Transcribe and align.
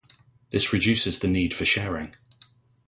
This 0.49 0.73
reduces 0.73 1.19
the 1.19 1.27
need 1.27 1.53
for 1.53 1.63
sharing. 1.63 2.15